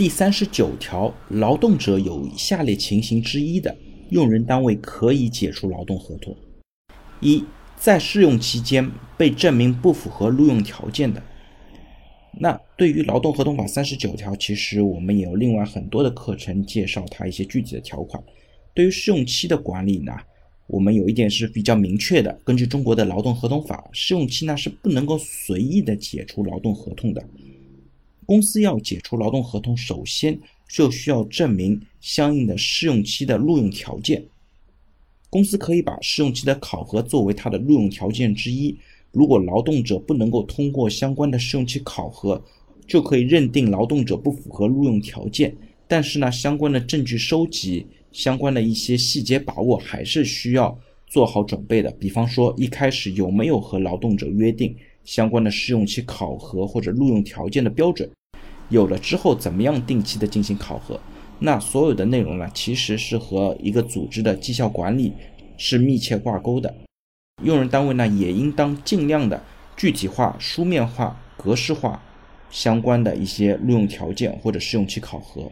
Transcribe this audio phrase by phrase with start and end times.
[0.00, 3.76] 第三十九条，劳动者有下列情形之一的，
[4.08, 6.34] 用人单位可以解除劳动合同：
[7.20, 7.44] 一，
[7.76, 11.22] 在试用期间被证明不符合录用条件的。
[12.32, 18.24] 那对于劳动合同法三十九条，其实我们也有另外很多的课程介绍它一些具体的条款。
[18.72, 20.14] 对于试用期的管理呢，
[20.66, 27.22] 我们有一点是比较明确的，根据中国的劳动合同法，试用期呢是不能够随意的解除劳动合同的。
[28.30, 34.24] 公司要解除劳动合同，首先就需要证明相应的试用期的录用条件。
[35.28, 38.76] 公司可以把试用期的考核作为它的录用条件之一。
[39.10, 42.40] 如果劳动者不能够通过相关的试用期考核，
[42.86, 45.52] 就可以认定劳动者不符合录用条件。
[45.88, 51.90] 但是呢，相关的证据收集、相关的一些细节把握，还是需要做好准备的。
[51.98, 54.72] 比方说，一开始有没有和劳动者约定
[55.02, 58.08] 相关的试用期考核或者录用条件的标准？
[58.70, 60.98] 有了之后，怎么样定期的进行考核？
[61.40, 65.12] 那所有的内容呢，其实是和一个组织的绩效管理
[65.56, 66.74] 是密切挂钩的。
[67.42, 69.42] 用人单位呢，也应当尽量的
[69.76, 72.00] 具体化、书面化、格式化
[72.50, 75.50] 相关的一些录用条件或者试用期考核。